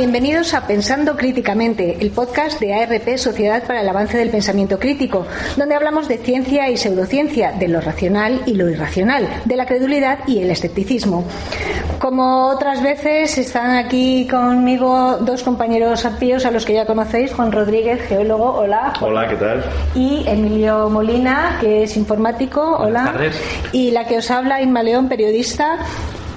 [0.00, 5.26] Bienvenidos a Pensando Críticamente, el podcast de ARP Sociedad para el Avance del Pensamiento Crítico,
[5.58, 10.20] donde hablamos de ciencia y pseudociencia, de lo racional y lo irracional, de la credulidad
[10.26, 11.26] y el escepticismo.
[11.98, 17.52] Como otras veces, están aquí conmigo dos compañeros arpíos a los que ya conocéis, Juan
[17.52, 18.94] Rodríguez, geólogo, hola.
[19.02, 19.62] Hola, ¿qué tal?
[19.94, 23.02] Y Emilio Molina, que es informático, hola.
[23.02, 23.42] Buenas tardes.
[23.72, 25.78] Y la que os habla, Inma León, periodista.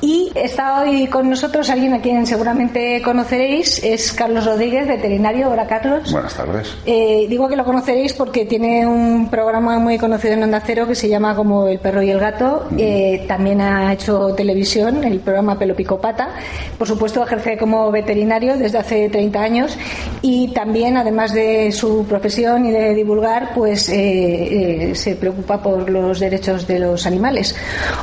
[0.05, 5.49] Y está hoy con nosotros alguien a quien seguramente conoceréis, es Carlos Rodríguez, veterinario.
[5.49, 6.12] Hola, Carlos.
[6.12, 6.76] Buenas tardes.
[6.85, 10.95] Eh, digo que lo conoceréis porque tiene un programa muy conocido en Onda Cero que
[10.95, 12.67] se llama como El perro y el gato.
[12.77, 16.31] Eh, también ha hecho televisión, el programa Pelo Pico Pata.
[16.77, 19.77] Por supuesto, ejerce como veterinario desde hace 30 años
[20.21, 25.90] y también, además de su profesión y de divulgar, pues eh, eh, se preocupa por
[25.90, 27.55] los derechos de los animales.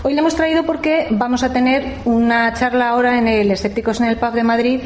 [0.02, 4.08] Hoy le hemos traído porque vamos a tener una charla ahora en el Escépticos en
[4.08, 4.80] el Pub de Madrid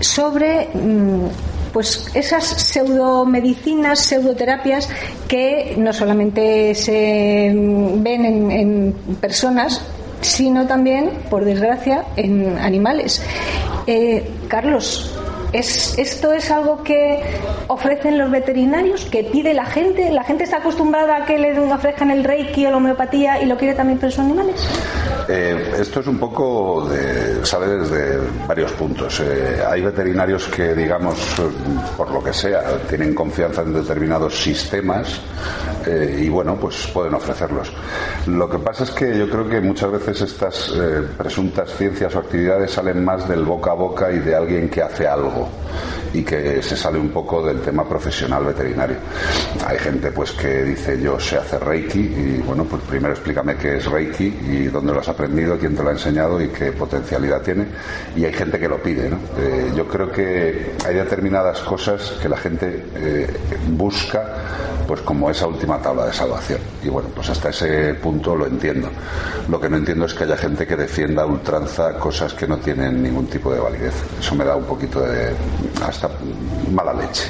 [0.00, 1.26] sobre mm,
[1.72, 4.88] pues esas pseudomedicinas, pseudoterapias
[5.26, 9.82] que no solamente se mm, ven en, personas,
[10.20, 13.22] sino también, por desgracia, en animales.
[13.86, 15.17] Eh, Carlos,
[15.52, 17.22] ¿Es, ¿Esto es algo que
[17.68, 20.10] ofrecen los veterinarios, que pide la gente?
[20.10, 23.56] ¿La gente está acostumbrada a que le ofrezcan el reiki o la homeopatía y lo
[23.56, 24.68] quiere también para sus animales?
[25.28, 29.20] Eh, esto es un poco de, sale desde varios puntos.
[29.20, 31.18] Eh, hay veterinarios que, digamos,
[31.96, 35.20] por lo que sea, tienen confianza en determinados sistemas
[35.86, 37.72] eh, y, bueno, pues pueden ofrecerlos.
[38.26, 42.18] Lo que pasa es que yo creo que muchas veces estas eh, presuntas ciencias o
[42.18, 45.50] actividades salen más del boca a boca y de alguien que hace algo saco.
[46.12, 48.96] Y que se sale un poco del tema profesional veterinario.
[49.66, 53.76] Hay gente pues que dice yo sé hacer Reiki y bueno, pues primero explícame qué
[53.76, 57.42] es Reiki y dónde lo has aprendido, quién te lo ha enseñado y qué potencialidad
[57.42, 57.66] tiene.
[58.16, 59.18] Y hay gente que lo pide, ¿no?
[59.38, 63.26] Eh, yo creo que hay determinadas cosas que la gente eh,
[63.70, 64.24] busca
[64.88, 66.60] pues como esa última tabla de salvación.
[66.82, 68.88] Y bueno, pues hasta ese punto lo entiendo.
[69.48, 72.56] Lo que no entiendo es que haya gente que defienda a ultranza cosas que no
[72.56, 73.92] tienen ningún tipo de validez.
[74.18, 75.34] Eso me da un poquito de
[76.72, 77.24] mala leche.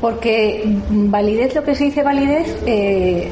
[0.00, 3.30] Porque validez, lo que se dice validez, eh,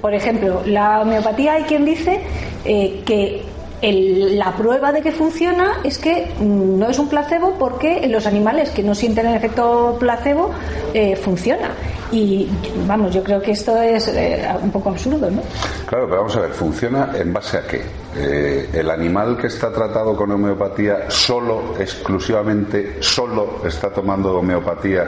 [0.00, 2.20] por ejemplo, la homeopatía hay quien dice
[2.64, 3.42] eh, que
[3.82, 8.12] el- la prueba de que funciona es que mm, no es un placebo porque en
[8.12, 10.50] los animales que no sienten el efecto placebo
[10.94, 11.70] eh, funciona.
[12.12, 12.48] Y
[12.86, 15.42] vamos, yo creo que esto es eh, un poco absurdo, ¿no?
[15.86, 17.82] Claro, pero vamos a ver, ¿funciona en base a qué?
[18.16, 25.04] Eh, el animal que está tratado con homeopatía solo, exclusivamente, solo está tomando homeopatía,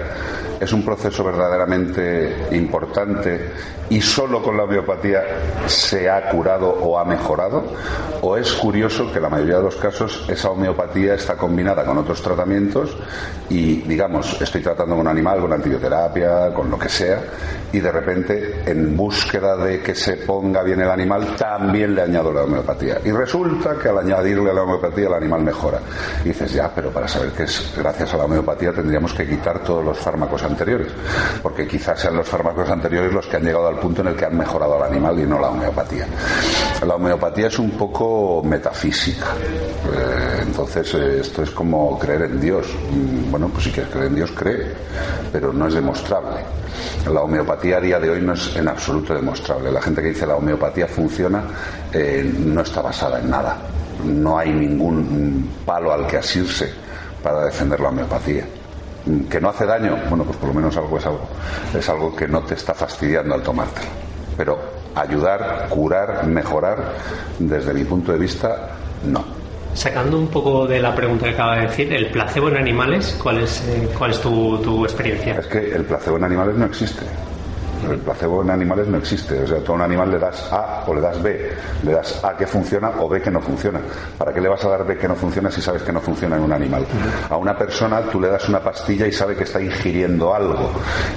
[0.58, 3.52] es un proceso verdaderamente importante
[3.88, 5.22] y solo con la homeopatía
[5.66, 7.62] se ha curado o ha mejorado,
[8.22, 12.20] o es curioso que la mayoría de los casos esa homeopatía está combinada con otros
[12.20, 12.96] tratamientos
[13.48, 17.20] y, digamos, estoy tratando con un animal, con antibioterapia, con lo que sea,
[17.72, 22.32] y de repente, en búsqueda de que se ponga bien el animal, también le añado
[22.32, 22.98] la homeopatía.
[23.04, 25.80] Y resulta que al añadirle la homeopatía el animal mejora.
[26.24, 29.58] Y dices, ya, pero para saber que es gracias a la homeopatía tendríamos que quitar
[29.60, 30.88] todos los fármacos anteriores,
[31.42, 34.24] porque quizás sean los fármacos anteriores los que han llegado al punto en el que
[34.24, 36.06] han mejorado al animal y no la homeopatía.
[36.86, 39.26] La homeopatía es un poco metafísica.
[39.36, 42.66] Eh, entonces, eh, esto es como creer en Dios.
[42.90, 44.72] Mm, Bueno, pues si quieres creer en Dios, cree,
[45.32, 46.40] pero no es demostrable.
[47.12, 49.70] La homeopatía a día de hoy no es en absoluto demostrable.
[49.70, 51.44] La gente que dice la homeopatía funciona
[51.92, 53.56] eh, no está basada en nada.
[54.04, 56.72] No hay ningún palo al que asirse
[57.22, 58.44] para defender la homeopatía.
[59.30, 59.96] ¿Que no hace daño?
[60.08, 61.28] Bueno, pues por lo menos algo es algo.
[61.72, 63.88] Es algo que no te está fastidiando al tomártelo.
[64.36, 64.58] Pero
[64.96, 66.94] ayudar, curar, mejorar,
[67.38, 68.70] desde mi punto de vista,
[69.04, 69.35] no.
[69.76, 73.42] Sacando un poco de la pregunta que acaba de decir, el placebo en animales, ¿cuál
[73.42, 75.34] es, eh, cuál es tu, tu experiencia?
[75.34, 77.04] Es que el placebo en animales no existe.
[77.84, 79.42] El placebo en animales no existe.
[79.42, 81.50] O sea, tú a un animal le das A o le das B.
[81.84, 83.80] Le das A que funciona o B que no funciona.
[84.18, 86.36] ¿Para qué le vas a dar B que no funciona si sabes que no funciona
[86.36, 86.86] en un animal?
[87.28, 90.70] A una persona tú le das una pastilla y sabe que está ingiriendo algo.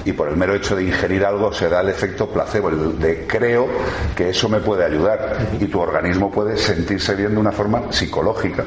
[0.05, 3.25] Y por el mero hecho de ingerir algo se da el efecto placebo, el de
[3.25, 3.67] creo
[4.15, 5.37] que eso me puede ayudar.
[5.59, 8.63] Y tu organismo puede sentirse bien de una forma psicológica.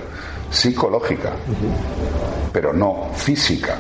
[0.51, 1.31] Psicológica.
[2.53, 3.77] Pero no física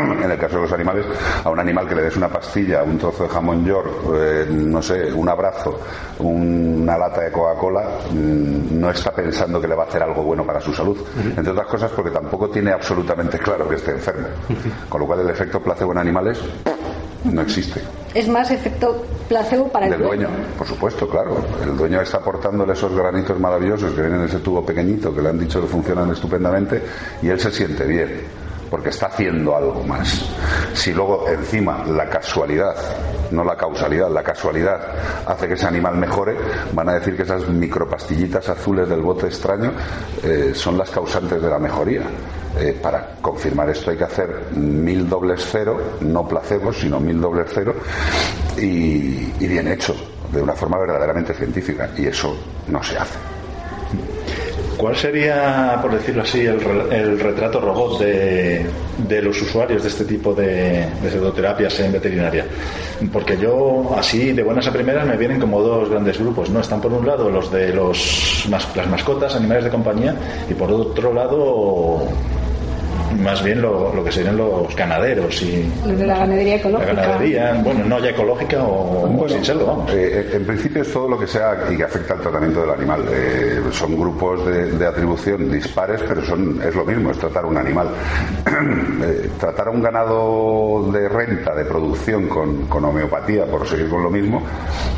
[0.00, 1.06] en el caso de los animales,
[1.44, 4.82] a un animal que le des una pastilla, un trozo de jamón york, eh, no
[4.82, 5.80] sé, un abrazo,
[6.18, 10.44] una lata de Coca-Cola, mm, no está pensando que le va a hacer algo bueno
[10.44, 10.98] para su salud.
[11.36, 14.28] Entre otras cosas porque tampoco tiene absolutamente claro que esté enfermo.
[14.88, 16.40] Con lo cual el efecto placebo en animales
[17.24, 17.80] no existe.
[18.14, 20.28] es más efecto placebo para el dueño.
[20.56, 21.36] Por supuesto, claro.
[21.62, 25.28] El dueño está aportándole esos granitos maravillosos que vienen en ese tubo pequeñito que le
[25.28, 26.82] han dicho que funcionan estupendamente
[27.22, 28.39] y él se siente bien
[28.70, 30.24] porque está haciendo algo más.
[30.74, 32.74] Si luego encima la casualidad,
[33.30, 34.80] no la causalidad, la casualidad
[35.26, 36.36] hace que ese animal mejore,
[36.72, 39.72] van a decir que esas micropastillitas azules del bote extraño
[40.22, 42.02] eh, son las causantes de la mejoría.
[42.58, 47.46] Eh, para confirmar esto hay que hacer mil dobles cero, no placebo, sino mil dobles
[47.52, 47.74] cero,
[48.56, 49.94] y, y bien hecho,
[50.32, 52.36] de una forma verdaderamente científica, y eso
[52.68, 53.39] no se hace.
[54.76, 60.86] ¿Cuál sería, por decirlo así, el, retrato robot de, los usuarios de este tipo de,
[61.02, 62.46] de pseudoterapias en veterinaria?
[63.12, 66.60] Porque yo, así, de buenas a primeras, me vienen como dos grandes grupos, ¿no?
[66.60, 70.14] Están por un lado los de los, las mascotas, animales de compañía,
[70.48, 72.06] y por otro lado
[73.18, 76.92] más bien lo, lo que serían los ganaderos y los de la ganadería ecológica.
[76.92, 79.92] La ganadería, bueno, no ya ecológica o, sin serlo, vamos.
[79.92, 82.70] Eh, eh, en principio es todo lo que sea y que afecta al tratamiento del
[82.70, 83.04] animal.
[83.10, 87.88] Eh, son grupos de, atribución dispares, pero son es lo mismo, es tratar un animal.
[89.38, 94.10] tratar a un ganado de renta, de producción con, con homeopatía, por seguir con lo
[94.10, 94.42] mismo,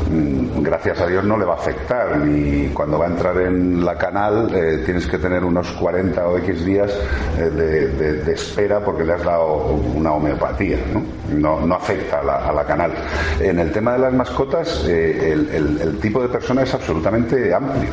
[0.09, 2.17] mm, gracias a Dios no le va a afectar.
[2.17, 4.49] Ni cuando va a entrar en la canal
[4.85, 6.91] tienes que tener unos 40 o X días
[7.37, 11.61] de de, espera porque le has dado una homeopatía, ¿no?
[11.65, 12.93] No, afecta a la, canal.
[13.39, 17.91] En el tema de las mascotas, eh, el tipo de persona es absolutamente amplio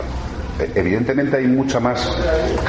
[0.74, 2.16] evidentemente hay mucha más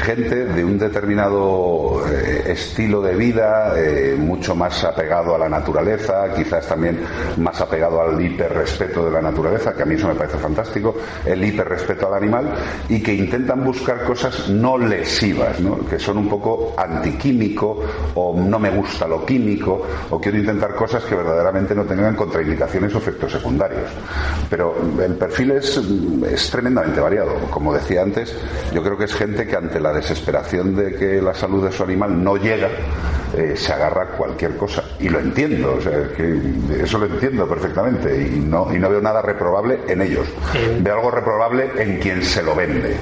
[0.02, 6.32] gente de un determinado eh, estilo de vida, eh, mucho más apegado a la naturaleza,
[6.34, 7.00] quizás también
[7.36, 11.44] más apegado al hiperrespeto de la naturaleza, que a mí eso me parece fantástico, el
[11.44, 12.54] hiperrespeto al animal,
[12.88, 15.58] y que intentan buscar cosas no lesivas,
[15.88, 17.82] que son un poco antiquímico
[18.14, 22.94] o no me gusta lo químico, o quiero intentar cosas que verdaderamente no tengan contraindicaciones
[22.94, 23.90] o efectos secundarios.
[24.48, 24.74] Pero
[25.04, 25.80] el perfil es,
[26.30, 28.34] es tremendamente variado, como decía antes,
[28.72, 31.82] yo creo que es gente que ante la desesperación de que la salud de su
[31.82, 32.68] animal no llega,
[33.36, 34.84] eh, se agarra a cualquier cosa.
[35.00, 36.40] Y lo entiendo, o sea, que
[36.82, 40.26] eso lo entiendo perfectamente y no, y no veo nada reprobable en ellos.
[40.80, 42.96] Veo algo reprobable en quien se lo vende.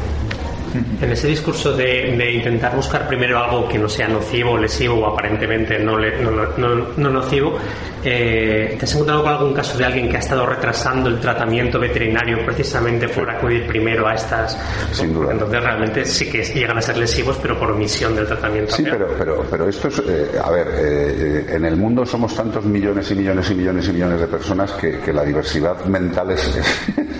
[0.74, 5.78] En ese discurso de, intentar buscar primero algo que no sea nocivo, lesivo o aparentemente
[5.78, 7.58] no, no, nocivo,
[8.04, 11.78] eh, ¿te has encontrado con algún caso de alguien que ha estado retrasando el tratamiento
[11.78, 14.56] veterinario precisamente por acudir primero a estas?
[14.92, 15.32] Sin duda.
[15.32, 18.76] Entonces realmente sí que llegan a ser lesivos, pero por omisión del tratamiento.
[18.76, 22.64] Sí, pero, pero, pero esto es, eh, a ver, eh, en el mundo somos tantos
[22.64, 26.56] millones y millones y millones y millones de personas que, la diversidad mental es,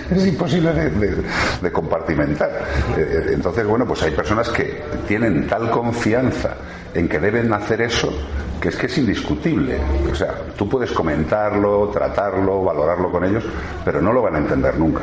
[0.09, 0.89] es, imposible de,
[1.61, 2.49] de compartimentar
[3.41, 6.57] entonces, bueno, pues hay personas que tienen tal confianza
[6.93, 8.13] en que deben hacer eso
[8.61, 9.79] que es que es indiscutible.
[10.11, 13.43] O sea, tú puedes comentarlo, tratarlo, valorarlo con ellos,
[13.83, 15.01] pero no lo van a entender nunca.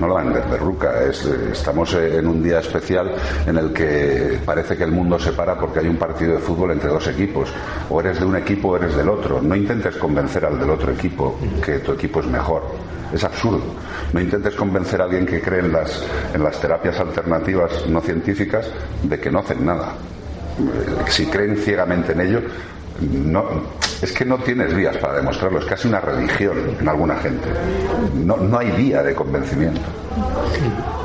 [0.00, 1.02] No lo van a entender nunca.
[1.02, 3.12] estamos en un día especial
[3.44, 6.70] en el que parece que el mundo se para porque hay un partido de fútbol
[6.70, 7.52] entre dos equipos.
[7.90, 9.42] O eres de un equipo o eres del otro.
[9.42, 12.62] No intentes convencer al del otro equipo que tu equipo es mejor.
[13.12, 13.64] Es absurdo.
[14.12, 18.66] No intentes convencer a alguien que cree en las, en las terapias alternativas no científicas
[19.02, 19.94] de que no hacen nada.
[21.08, 22.40] Si creen ciegamente en ello,
[23.00, 23.44] no,
[24.00, 27.48] es que no tienes vías para demostrarlo, es casi una religión en alguna gente.
[28.24, 29.80] No, no hay vía de convencimiento.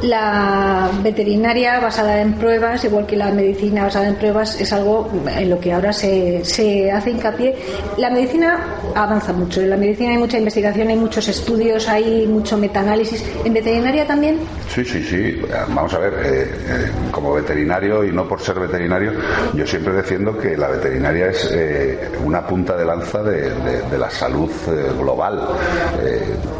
[0.01, 5.49] La veterinaria basada en pruebas, igual que la medicina basada en pruebas, es algo en
[5.49, 7.55] lo que ahora se, se hace hincapié.
[7.97, 8.59] La medicina
[8.93, 13.23] avanza mucho, en la medicina hay mucha investigación, hay muchos estudios, hay mucho metaanálisis.
[13.43, 14.39] ¿En veterinaria también?
[14.69, 15.41] Sí, sí, sí.
[15.69, 19.13] Vamos a ver, eh, eh, como veterinario y no por ser veterinario,
[19.53, 21.86] yo siempre defiendo que la veterinaria es eh,
[22.23, 24.51] una punta de lanza de, la salud
[24.99, 25.47] global.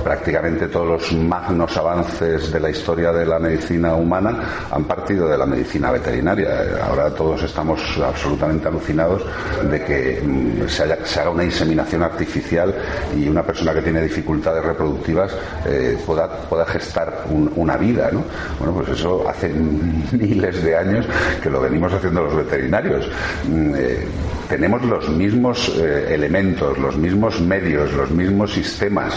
[0.04, 5.38] prácticamente todos los magnos avances de la historia de la medicina humana han partido de
[5.38, 6.80] la medicina veterinaria.
[6.88, 9.24] Ahora todos estamos absolutamente alucinados
[9.70, 12.74] de que mm, se, haga una inseminación artificial
[13.16, 18.10] y una persona que tiene dificultades reproductivas eh, pueda, pueda gestar una vida.
[18.12, 18.24] ¿no?
[18.60, 19.50] Bueno, pues eso hace
[20.12, 21.06] miles de años
[21.42, 23.10] que lo venimos haciendo los veterinarios.
[23.50, 24.08] Mm, eh,
[24.50, 29.14] tenemos los mismos eh, elementos, los mismos medios, los mismos sistemas.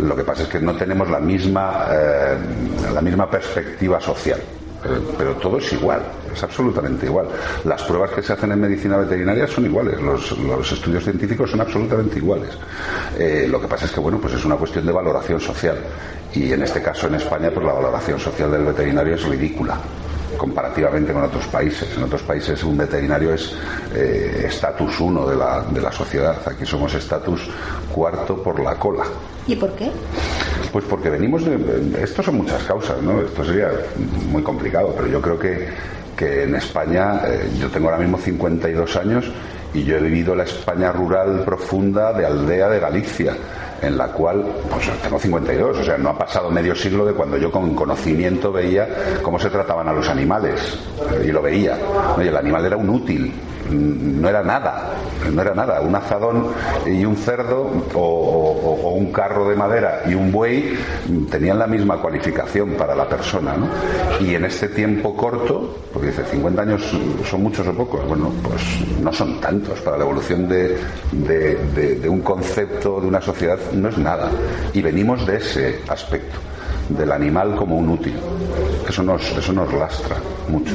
[0.00, 2.36] Lo que pasa es que no tenemos la misma, eh,
[2.92, 4.38] la misma perspectiva social.
[4.38, 7.28] Eh, pero todo es igual, es absolutamente igual.
[7.64, 11.60] Las pruebas que se hacen en medicina veterinaria son iguales, los, los estudios científicos son
[11.60, 12.50] absolutamente iguales.
[13.48, 15.78] lo que pasa es que, bueno, pues es una cuestión de valoración social.
[16.34, 19.78] Y en este caso, en España, pues la valoración social del veterinario es ridícula
[20.36, 21.88] comparativamente con otros países.
[21.96, 23.54] En otros países un veterinario es
[23.94, 26.36] estatus uno de la, de la sociedad.
[26.46, 27.48] Aquí somos estatus
[27.92, 29.04] cuarto por la cola.
[29.46, 29.90] ¿Y por qué?
[30.72, 32.02] Pues porque venimos de...
[32.02, 33.20] Esto son muchas causas, ¿no?
[33.20, 33.70] Esto sería
[34.30, 35.68] muy complicado, pero yo creo que,
[36.16, 39.30] que en España, eh, yo tengo ahora mismo 52 años
[39.74, 43.36] y yo he vivido la España rural profunda de aldea de Galicia
[43.82, 47.36] en la cual, pues tengo 52, o sea, no ha pasado medio siglo de cuando
[47.36, 48.88] yo con conocimiento veía
[49.22, 50.78] cómo se trataban a los animales,
[51.24, 51.78] y lo veía,
[52.18, 53.32] y el animal era un útil,
[53.70, 54.90] no era nada,
[55.32, 55.80] no era nada.
[55.80, 56.48] Un azadón
[56.86, 60.74] y un cerdo o, un carro de madera y un buey
[61.30, 63.54] tenían la misma cualificación para la persona.
[63.56, 63.68] ¿no?
[64.24, 66.82] Y en este tiempo corto, porque dice 50 años
[67.28, 68.62] son muchos o pocos, bueno, pues
[69.00, 70.78] no son tantos para la evolución de,
[71.12, 74.30] de un concepto, de una sociedad, no es nada.
[74.72, 76.38] Y venimos de ese aspecto
[76.88, 78.14] del animal como un útil.
[78.88, 80.16] Eso nos, eso nos lastra
[80.48, 80.74] mucho.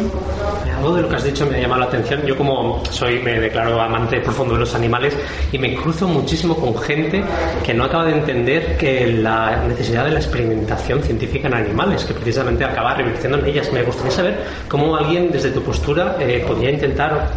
[0.77, 2.21] Algo de lo que has dicho me ha llamado la atención.
[2.25, 5.15] Yo como soy, me declaro amante profundo de los animales
[5.51, 7.23] y me cruzo muchísimo con gente
[7.63, 12.13] que no acaba de entender que la necesidad de la experimentación científica en animales, que
[12.13, 13.71] precisamente acaba revirtiendo en ellas.
[13.71, 17.29] Me gustaría saber cómo alguien desde tu postura eh, podría intentar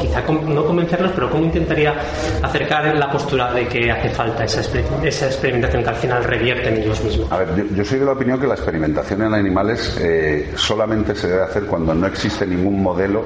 [0.00, 1.94] quizá no convencerlos, pero ¿cómo intentaría
[2.42, 6.82] acercar la postura de que hace falta esa, esa experimentación que al final revierte en
[6.82, 7.30] ellos mismos?
[7.30, 11.28] A ver, yo, soy de la opinión que la experimentación en animales eh, solamente se
[11.28, 13.24] debe hacer cuando no existe ningún modelo,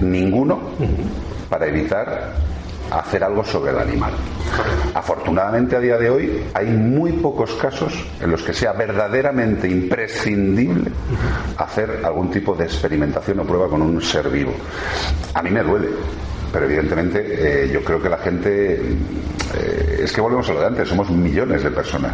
[0.00, 0.60] ninguno,
[1.48, 2.34] para evitar
[2.98, 4.12] hacer algo sobre el animal.
[4.94, 10.90] Afortunadamente a día de hoy hay muy pocos casos en los que sea verdaderamente imprescindible
[11.56, 14.52] hacer algún tipo de experimentación o prueba con un ser vivo.
[15.34, 15.88] A mí me duele,
[16.52, 18.74] pero evidentemente eh, yo creo que la gente
[19.54, 22.12] eh, es que volvemos a lo de antes, somos millones de personas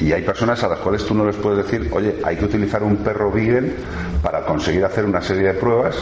[0.00, 2.82] y hay personas a las cuales tú no les puedes decir, oye, hay que utilizar
[2.82, 3.72] un perro Beagle
[4.22, 5.96] para conseguir hacer una serie de pruebas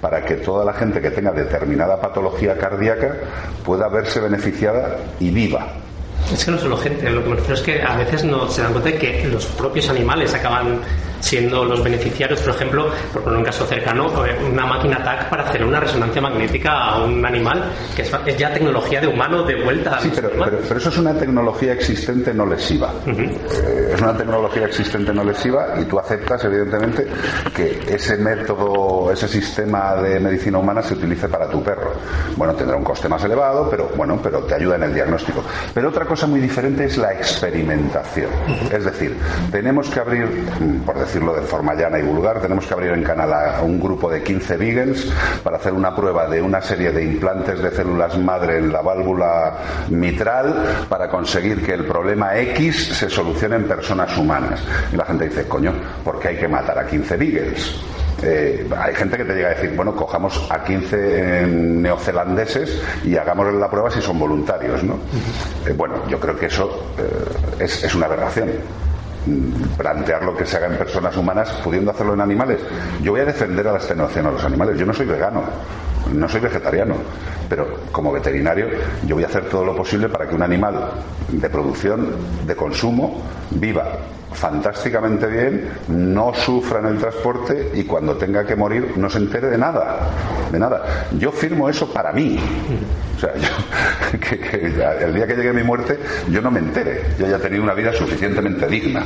[0.00, 3.16] para que toda la gente que tenga determinada patología cardíaca
[3.64, 5.66] pueda verse beneficiada y viva.
[6.32, 8.62] Es que no solo gente, lo que me refiero es que a veces no se
[8.62, 10.80] dan cuenta de que los propios animales acaban
[11.20, 15.44] siendo los beneficiarios, por ejemplo, por poner un caso cercano, eh, una máquina TAC para
[15.44, 19.98] hacer una resonancia magnética a un animal, que es, ya tecnología de humano de vuelta.
[20.00, 22.92] Sí, pero, pero, eso es una tecnología existente no lesiva.
[23.06, 27.06] Eh, es una tecnología existente no lesiva y tú aceptas, evidentemente,
[27.54, 31.92] que ese método, ese sistema de medicina humana se utilice para tu perro.
[32.36, 35.42] Bueno, tendrá un coste más elevado, pero bueno, pero te ayuda en el diagnóstico.
[35.72, 38.30] Pero otra cosa muy diferente es la experimentación.
[38.70, 39.16] Es decir,
[39.50, 40.26] tenemos que abrir,
[40.84, 44.10] por decir decirlo de forma llana y vulgar, tenemos que abrir en Canadá un grupo
[44.10, 45.06] de 15 vegans
[45.42, 49.58] para hacer una prueba de una serie de implantes de células madre en la válvula
[49.88, 54.60] mitral para conseguir que el problema X se solucione en personas humanas.
[54.92, 57.80] Y la gente dice, coño, ¿por qué hay que matar a 15 vegans?
[58.22, 63.16] Eh, hay gente que te llega a decir, bueno, cojamos a 15 eh, neozelandeses y
[63.16, 64.94] hagamos la prueba si son voluntarios, ¿no?
[65.66, 66.94] Eh, bueno, yo creo que eso
[67.58, 68.50] es, es una aberración
[69.76, 72.60] plantear lo que se haga en personas humanas pudiendo hacerlo en animales.
[73.02, 74.78] Yo voy a defender a la extenuación a los animales.
[74.78, 75.42] Yo no soy vegano,
[76.12, 76.94] no soy vegetariano,
[77.48, 78.68] pero como veterinario
[79.06, 80.90] yo voy a hacer todo lo posible para que un animal
[81.28, 82.10] de producción,
[82.46, 83.98] de consumo, viva
[84.34, 89.48] fantásticamente bien, no sufra en el transporte y cuando tenga que morir no se entere
[89.48, 90.10] de nada,
[90.50, 91.06] de nada.
[91.18, 92.36] Yo firmo eso para mí.
[93.16, 93.32] O sea,
[94.20, 97.74] que, el día que llegue mi muerte yo no me entere, yo haya tenido una
[97.74, 99.04] vida suficientemente digna.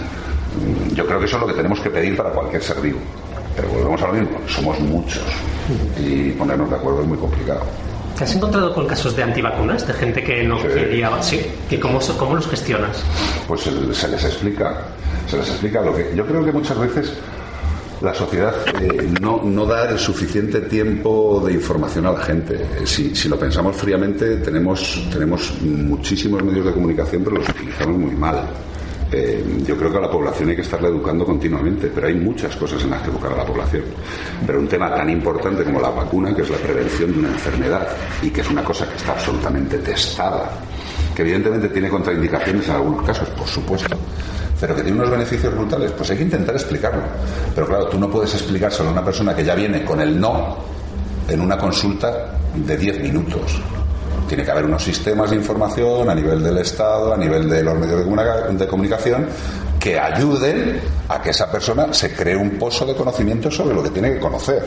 [0.95, 2.99] Yo creo que eso es lo que tenemos que pedir para cualquier ser vivo.
[3.59, 5.25] Pero volvemos a lo mismo, somos muchos
[5.99, 7.63] y ponernos de acuerdo es muy complicado.
[8.17, 11.11] ¿Te has encontrado con casos de antivacunas, de gente que no quería...
[11.23, 13.03] Sí, ¿Y cómo, cómo los gestionas?
[13.49, 14.83] Pues se les explica,
[15.27, 16.13] se les explica lo que...
[16.15, 17.13] Yo creo que muchas veces
[18.01, 22.65] la sociedad eh, no, no, da el suficiente tiempo de información a la gente.
[22.85, 28.15] Si, si, lo pensamos fríamente, tenemos, tenemos muchísimos medios de comunicación, pero los utilizamos muy
[28.15, 28.49] mal.
[29.11, 32.55] Eh, yo creo que a la población hay que estarla educando continuamente, pero hay muchas
[32.57, 33.85] cosas en las que educar a la población.
[34.47, 37.89] Pero un tema tan importante como la vacuna, que es la prevención de una enfermedad
[38.23, 40.51] y que es una cosa que está absolutamente testada,
[41.15, 43.97] que evidentemente tiene contraindicaciones en algunos casos, por supuesto,
[44.61, 47.03] pero que tiene unos beneficios brutales, pues hay que intentar explicarlo.
[47.55, 50.59] Pero claro, tú no puedes explicárselo a una persona que ya viene con el no
[51.29, 53.61] en una consulta de 10 minutos
[54.29, 57.77] tiene que haber unos sistemas de información a nivel del Estado, a nivel de los
[57.77, 57.99] medios
[58.59, 59.27] de, comunicación,
[59.81, 63.91] que ayuden a que esa persona se cree un pozo de conocimiento sobre lo que
[63.91, 64.63] tiene que conocer.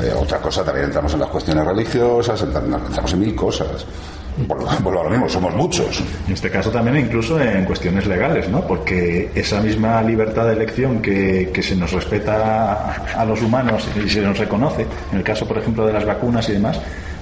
[0.00, 3.86] Eh, otra cosa, también entramos en las cuestiones religiosas, entramos en mil cosas.
[4.48, 6.02] Por, lo mismo, somos muchos.
[6.26, 8.66] En este caso también incluso en cuestiones legales, ¿no?
[8.66, 14.08] Porque esa misma libertad de elección que, que se nos respeta a los humanos y
[14.08, 16.80] se nos reconoce, en el caso, por ejemplo, de las vacunas y demás,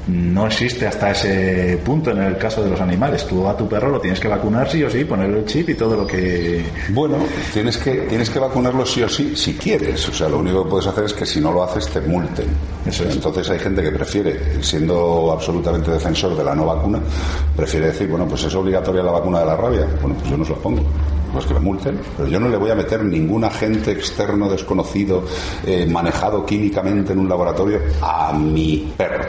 [0.09, 3.26] no existe hasta ese punto en el caso de los animales.
[3.26, 5.75] Tú a tu perro lo tienes que vacunar sí o sí, ponerle el chip y
[5.75, 6.64] todo lo que...
[6.90, 7.16] Bueno,
[7.52, 10.09] tienes que, tienes que vacunarlo sí o sí si quieres.
[10.09, 12.47] O sea, lo único que puedes hacer es que si no lo haces te multen.
[12.87, 17.00] Entonces hay gente que prefiere, siendo absolutamente defensor de la no vacuna,
[17.54, 19.87] prefiere decir, bueno, pues es obligatoria la vacuna de la rabia.
[20.00, 20.83] Bueno, pues yo no se la pongo
[21.33, 25.23] pues que me multen, pero yo no le voy a meter ningún agente externo desconocido
[25.64, 29.26] eh, manejado químicamente en un laboratorio a mi perro.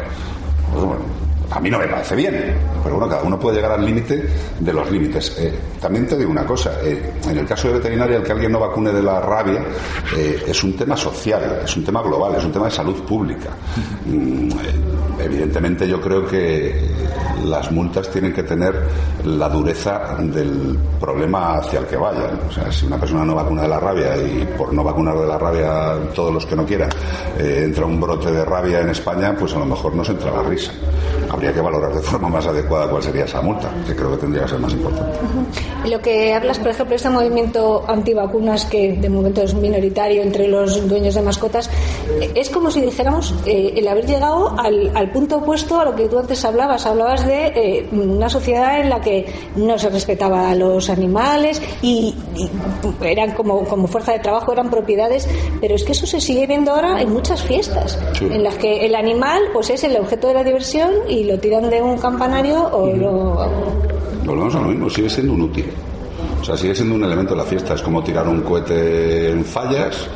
[0.71, 3.85] Pues bueno, a mí no me parece bien, pero bueno, cada uno puede llegar al
[3.85, 4.25] límite
[4.59, 5.35] de los límites.
[5.37, 8.53] Eh, también te digo una cosa, eh, en el caso de veterinaria, el que alguien
[8.53, 9.61] no vacune de la rabia
[10.15, 13.49] eh, es un tema social, es un tema global, es un tema de salud pública.
[14.05, 14.49] Mm,
[15.19, 16.89] evidentemente yo creo que
[17.43, 18.73] las multas tienen que tener
[19.25, 22.39] la dureza del problema hacia el que vayan.
[22.47, 25.27] O sea, si una persona no vacuna de la rabia y por no vacunar de
[25.27, 26.89] la rabia todos los que no quieran
[27.37, 30.71] entra un brote de rabia en España, pues a lo mejor nos entra la risa
[31.31, 34.43] habría que valorar de forma más adecuada cuál sería esa multa, que creo que tendría
[34.43, 35.17] que ser más importante.
[35.85, 40.87] Lo que hablas, por ejemplo, este movimiento antivacunas que de momento es minoritario entre los
[40.87, 41.69] dueños de mascotas,
[42.35, 46.19] es como si dijéramos eh, el haber llegado al, punto opuesto a lo que tú
[46.19, 46.85] antes hablabas.
[46.85, 52.15] Hablabas de eh, una sociedad en la que no se respetaba a los animales y,
[53.01, 55.27] eran como, como fuerza de trabajo, eran propiedades,
[55.59, 58.95] pero es que eso se sigue viendo ahora en muchas fiestas, en las que el
[58.95, 62.87] animal pues es el objeto de la diversión y lo tiran de un campanario o
[62.95, 63.49] lo...
[64.25, 65.65] Volvemos a lo mismo, sigue siendo un útil.
[66.41, 67.75] O sea, sigue siendo un elemento de la fiesta.
[67.75, 70.07] Es como tirar un cohete en fallas,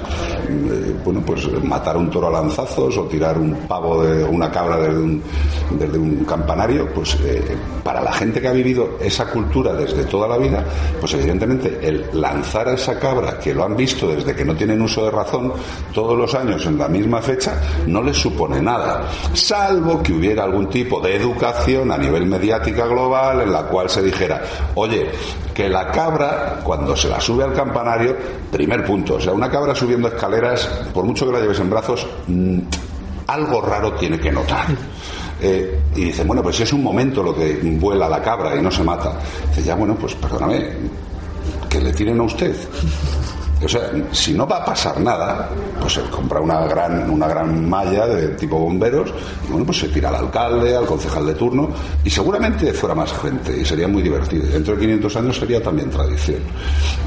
[0.49, 4.77] eh, bueno, pues matar un toro a lanzazos o tirar un pavo de una cabra
[4.77, 6.91] desde un, campanario.
[6.93, 10.65] Pues eh, para la gente que ha vivido esa cultura desde toda la vida,
[10.99, 14.81] pues evidentemente el lanzar a esa cabra que lo han visto desde que no tienen
[14.81, 15.53] uso de razón
[15.93, 19.07] todos los años en la misma fecha, no les supone nada.
[19.33, 24.01] Salvo que hubiera algún tipo de educación a nivel mediática global en la cual se
[24.01, 24.41] dijera,
[24.73, 25.07] oye,
[25.55, 26.14] que la cabra,
[26.63, 28.15] cuando se la sube al campanario,
[28.51, 32.07] primer punto, o sea, una cabra subiendo escaleras, por mucho que la lleves en brazos,
[32.27, 32.59] mm,
[33.27, 34.67] algo raro tiene que notar.
[35.41, 38.71] Eh, y dice, bueno, pues es un momento lo que vuela la cabra y no
[38.71, 39.19] se mata.
[39.49, 40.69] Dice, ya, bueno, pues perdóname,
[41.69, 42.55] que le tiren a usted.
[43.65, 45.49] O sea, si no va a pasar nada,
[45.79, 49.11] pues se compra una gran, una gran malla de tipo bomberos
[49.47, 51.69] y bueno, pues se tira al alcalde, al concejal de turno
[52.03, 54.45] y seguramente fuera más gente y sería muy divertido.
[54.45, 56.41] Dentro de 500 años sería también tradición.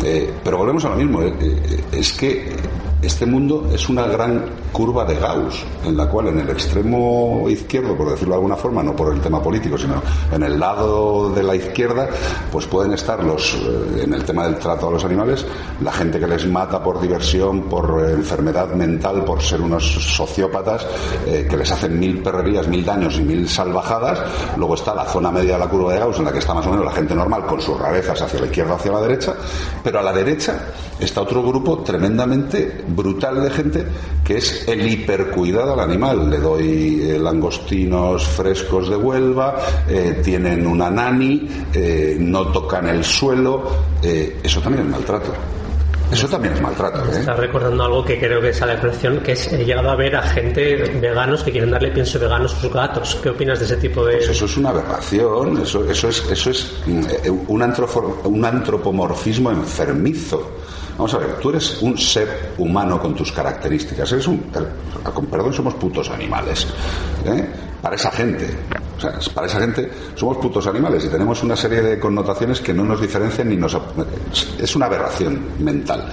[0.03, 2.57] Eh, pero volvemos a lo mismo, eh, eh, es que
[3.01, 7.97] este mundo es una gran curva de Gauss, en la cual en el extremo izquierdo,
[7.97, 11.43] por decirlo de alguna forma, no por el tema político, sino en el lado de
[11.43, 12.09] la izquierda,
[12.51, 15.47] pues pueden estar los, eh, en el tema del trato a los animales,
[15.81, 20.87] la gente que les mata por diversión, por enfermedad mental, por ser unos sociópatas,
[21.27, 24.21] eh, que les hacen mil perrerías, mil daños y mil salvajadas.
[24.57, 26.67] Luego está la zona media de la curva de Gauss, en la que está más
[26.67, 29.35] o menos la gente normal, con sus rarezas hacia la izquierda, hacia la derecha,
[29.85, 33.87] pero a la derecha está otro grupo tremendamente brutal de gente
[34.25, 36.31] que es el hipercuidado al animal.
[36.31, 39.57] Le doy eh, langostinos frescos de Huelva,
[39.89, 43.65] eh, tienen una nani, eh, no tocan el suelo.
[44.03, 45.33] eso también es maltrato.
[46.11, 47.05] Eso también es maltrato.
[47.13, 47.21] ¿eh?
[47.21, 50.17] Está recordando algo que creo que sale a la que es he llegado a ver
[50.17, 53.19] a gente veganos que quieren darle pienso vegano a sus gatos.
[53.23, 54.17] ¿Qué opinas de ese tipo de...?
[54.17, 57.63] Pues eso es una aberración, eso, eso es, eso es un,
[58.25, 60.51] un antropomorfismo enfermizo.
[60.99, 64.11] Vamos a ver, tú eres un ser humano con tus características.
[64.11, 64.51] Eres un.
[65.15, 66.67] Con perdón, somos putos animales.
[67.25, 67.49] ¿eh?
[67.81, 68.51] Para esa gente.
[68.97, 72.75] O sea, para esa gente somos putos animales y tenemos una serie de connotaciones que
[72.75, 73.79] no nos diferencian ni nos.
[74.59, 76.13] Es una aberración mental.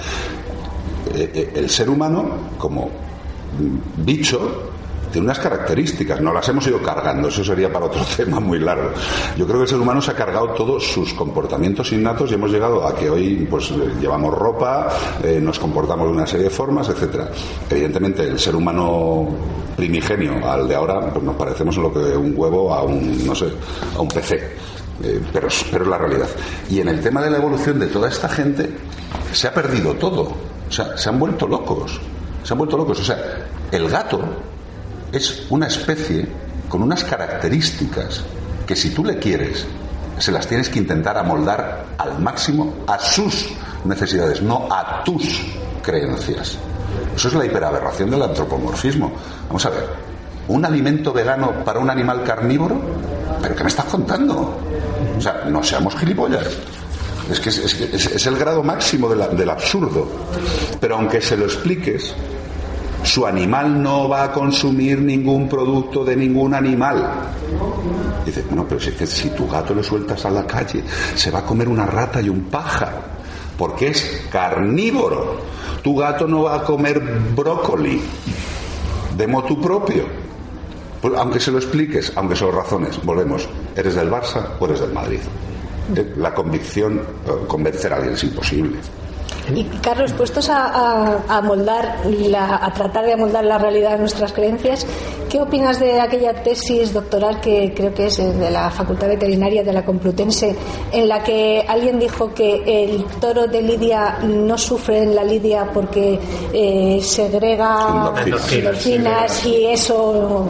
[1.15, 2.87] Eh, eh, el ser humano, como
[3.97, 4.69] bicho,
[5.15, 8.89] tiene unas características, no las hemos ido cargando, eso sería para otro tema muy largo.
[9.37, 12.51] Yo creo que el ser humano se ha cargado todos sus comportamientos innatos y hemos
[12.51, 14.89] llegado a que hoy pues llevamos ropa,
[15.23, 17.29] eh, nos comportamos de una serie de formas, etcétera.
[17.69, 19.29] Evidentemente el ser humano
[19.77, 23.47] primigenio al de ahora pues nos parecemos lo que un huevo a un no sé,
[23.95, 24.35] a un PC.
[25.01, 26.27] Eh, pero, pero es la realidad.
[26.69, 28.69] Y en el tema de la evolución de toda esta gente,
[29.31, 30.23] se ha perdido todo.
[30.67, 32.01] O sea, se han vuelto locos.
[32.43, 32.99] Se han vuelto locos.
[32.99, 33.17] O sea,
[33.71, 34.19] el gato
[35.15, 36.27] es una especie
[36.67, 38.21] con unas características
[38.67, 39.65] que si tú le quieres,
[40.17, 43.47] se las tienes que intentar amoldar al máximo a sus
[43.85, 45.41] necesidades, no a tus
[45.81, 46.57] creencias.
[47.15, 49.13] Eso es la hiperaberración del antropomorfismo.
[49.47, 49.85] Vamos a ver,
[50.49, 52.81] ¿un alimento vegano para un animal carnívoro?
[53.41, 54.57] ¿Pero qué me estás contando?
[55.17, 56.45] O sea, no seamos gilipollas.
[57.31, 60.07] Es que es, el grado máximo del absurdo.
[60.79, 62.13] Pero aunque se lo expliques,
[63.05, 67.29] su animal no va a consumir ningún producto de ningún animal.
[68.25, 70.83] Dice, bueno, pero si, si tu gato le sueltas a la calle,
[71.15, 72.97] se va a comer una rata y un pájaro,
[73.57, 75.37] porque es carnívoro.
[75.83, 76.99] Tu gato no va a comer
[77.35, 78.01] brócoli
[79.15, 80.03] de motu propio.
[80.99, 84.79] Pues, aunque se lo expliques, aunque se lo razones, volvemos, ¿eres del Barça o eres
[84.79, 85.19] del Madrid?
[85.95, 88.79] Eh, la convicción, eh, convencer a alguien es imposible.
[89.53, 92.01] Y Carlos, puestos a, a, moldar,
[92.35, 94.87] a tratar de amoldar la realidad de nuestras creencias,
[95.29, 99.71] ¿qué opinas de aquella tesis doctoral que creo que es de la Facultad Veterinaria de
[99.71, 100.55] la Complutense,
[100.91, 105.69] en la que alguien dijo que el toro de Lidia no sufre en la Lidia
[105.71, 106.19] porque
[106.51, 110.49] eh, segrega endorfinas y eso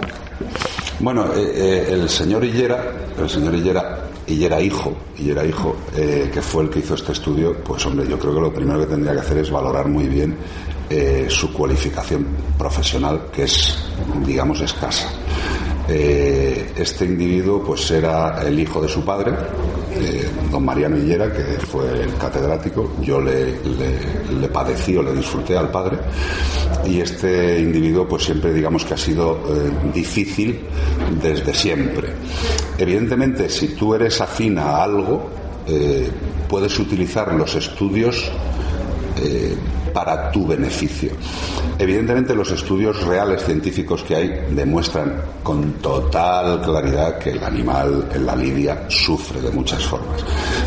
[1.00, 6.42] bueno, eh, eh, el señor Hillera, el señor Hillera, Hillera hijo, Hillera hijo, eh, que
[6.42, 9.14] fue el que hizo este estudio, pues hombre, yo creo que lo primero que tendría
[9.14, 10.36] que hacer es valorar muy bien
[11.28, 12.28] su cualificación
[12.60, 13.76] profesional, que es,
[14.24, 15.10] digamos, escasa.
[15.88, 19.32] Eh, este individuo pues era el hijo de su padre,
[19.94, 22.94] eh, don Mariano Hillera, que fue el catedrático.
[23.02, 23.56] Yo le,
[24.40, 25.98] le, padecí o le disfruté al padre.
[26.86, 30.60] Y este individuo pues siempre digamos que ha sido eh, difícil
[31.22, 32.10] desde siempre.
[32.78, 35.30] Evidentemente, si tú eres afín a algo,
[36.48, 38.30] puedes utilizar los estudios
[39.96, 41.12] para tu beneficio.
[41.80, 48.26] Evidentemente los estudios reales científicos que hay demuestran con total claridad que el animal en
[48.26, 50.22] la lidia sufre de muchas formas.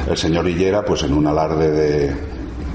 [0.08, 2.16] El señor Hillera, pues en un alarde de,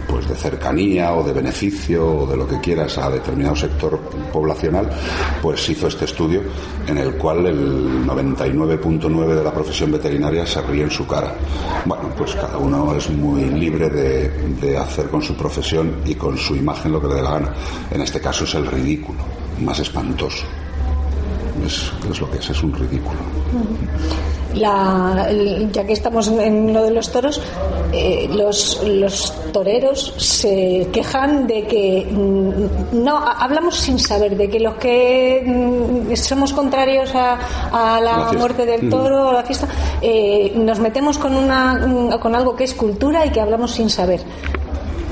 [0.08, 4.00] pues de cercanía o de beneficio o de lo que quieras a determinado sector
[4.32, 4.90] poblacional,
[5.42, 6.42] pues hizo este estudio
[6.88, 11.36] en el cual el 99.9 de la profesión veterinaria se ríe en su cara.
[11.86, 14.30] Bueno, pues cada uno es muy libre de,
[14.62, 17.54] de hacer con su profesión y con su imagen lo que le dé la gana.
[17.92, 19.20] En este caso es el ridículo,
[19.60, 20.46] más espantoso.
[21.66, 23.20] Es, es lo que es, es un ridículo
[24.56, 25.30] la,
[25.72, 27.42] ya que estamos en lo de los toros,
[27.92, 34.60] eh, los, los toreros se quejan de que mm, no hablamos sin saber de que
[34.60, 37.38] los que mm, somos contrarios a,
[38.02, 39.68] la, muerte del toro o la fiesta
[40.02, 44.22] eh, nos metemos con una con algo que es cultura y que hablamos sin saber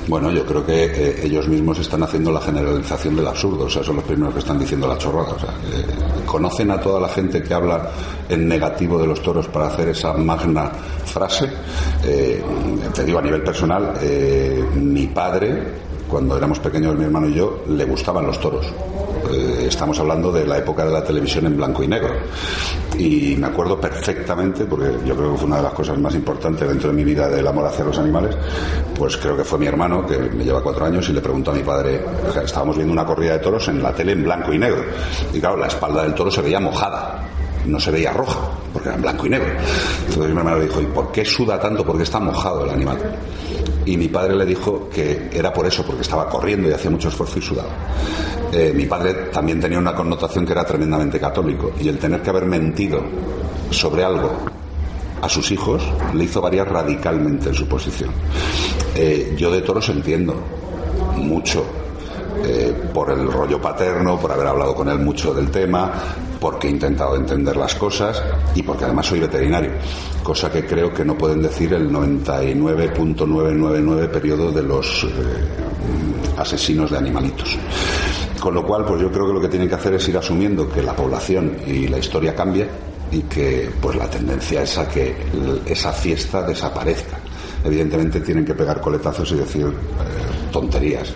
[0.07, 3.83] bueno, yo creo que eh, ellos mismos están haciendo la generalización del absurdo, o sea,
[3.83, 5.33] son los primeros que están diciendo la chorrada.
[5.33, 5.53] O sea,
[6.25, 7.89] conocen a toda la gente que habla
[8.29, 10.71] en negativo de los toros para hacer esa magna
[11.05, 11.49] frase.
[12.03, 12.41] Eh,
[12.93, 17.63] te digo a nivel personal, eh, mi padre cuando éramos pequeños mi hermano y yo,
[17.69, 18.65] le gustaban los toros.
[19.31, 22.13] Eh, estamos hablando de la época de la televisión en blanco y negro.
[22.97, 26.67] Y me acuerdo perfectamente, porque yo creo que fue una de las cosas más importantes
[26.67, 28.35] dentro de mi vida del amor hacia los animales,
[28.97, 31.53] pues creo que fue mi hermano, que me lleva cuatro años, y le preguntó a
[31.53, 32.03] mi padre,
[32.43, 34.83] estábamos viendo una corrida de toros en la tele en blanco y negro.
[35.33, 37.29] Y claro, la espalda del toro se veía mojada
[37.63, 38.39] no se veía roja,
[38.73, 39.49] porque era en blanco y negro.
[39.99, 41.85] Entonces mi hermano le dijo, ¿y por qué suda tanto?
[41.85, 42.97] Porque está mojado el animal
[43.85, 47.09] y mi padre le dijo que era por eso, porque estaba corriendo y hacía mucho
[47.09, 47.69] esfuerzo y sudaba.
[48.51, 52.29] Eh, mi padre también tenía una connotación que era tremendamente católico y el tener que
[52.29, 53.01] haber mentido
[53.69, 54.31] sobre algo
[55.21, 55.81] a sus hijos
[56.13, 58.09] le hizo variar radicalmente en su posición.
[58.95, 60.35] Eh, yo de toros entiendo
[61.17, 61.80] mucho
[62.43, 65.93] eh, por el rollo paterno, por haber hablado con él mucho del tema,
[66.39, 68.21] porque he intentado entender las cosas
[68.55, 69.71] y porque además soy veterinario,
[70.23, 75.07] cosa que creo que no pueden decir el 99.999 periodo de los eh,
[76.37, 77.57] asesinos de animalitos.
[78.39, 80.67] Con lo cual, pues yo creo que lo que tienen que hacer es ir asumiendo
[80.67, 82.67] que la población y la historia cambia
[83.11, 85.15] y que pues la tendencia es a que
[85.65, 87.19] esa fiesta desaparezca.
[87.63, 91.13] Evidentemente tienen que pegar coletazos y decir eh, tonterías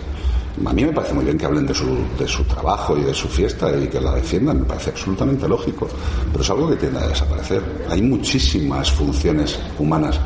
[0.64, 1.84] a mí me parece muy bien que hablen de su,
[2.18, 5.88] de su trabajo y de su fiesta y que la defiendan, me parece absolutamente lógico,
[6.32, 7.62] pero es algo que tiende a desaparecer.
[7.90, 10.18] Hay muchísimas funciones humanas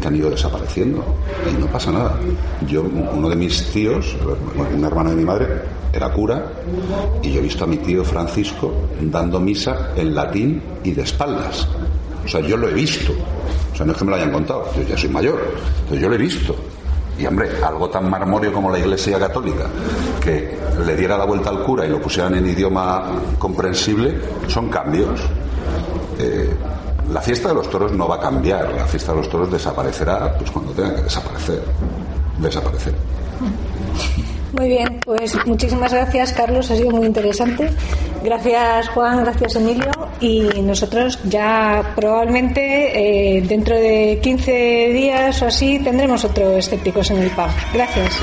[0.00, 1.02] que han ido desapareciendo
[1.50, 2.18] y no pasa nada.
[2.66, 4.16] Yo, uno de mis tíos,
[4.56, 5.46] un hermano de mi madre,
[5.92, 6.52] era cura
[7.22, 11.66] y yo he visto a mi tío Francisco dando misa en latín y de espaldas.
[12.24, 13.12] O sea, yo lo he visto.
[13.72, 15.40] O sea, no es que me lo hayan contado, yo ya soy mayor,
[15.88, 16.54] pero yo lo he visto.
[17.18, 19.64] Y hombre, algo tan marmóreo como la Iglesia Católica,
[20.20, 25.20] que le diera la vuelta al cura y lo pusieran en idioma comprensible, son cambios.
[26.18, 26.54] Eh,
[27.12, 30.36] la fiesta de los toros no va a cambiar, la fiesta de los toros desaparecerá
[30.36, 31.62] pues cuando tenga que desaparecer.
[32.38, 32.94] Desaparecer.
[34.58, 37.70] Muy bien, pues muchísimas gracias Carlos, ha sido muy interesante.
[38.24, 45.78] Gracias Juan, gracias Emilio y nosotros ya probablemente eh, dentro de 15 días o así
[45.78, 47.50] tendremos otro escépticos en el PAB.
[47.72, 48.20] Gracias.